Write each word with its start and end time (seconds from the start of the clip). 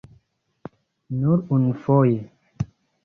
Nur 1.19 1.45
unufoje. 1.59 2.17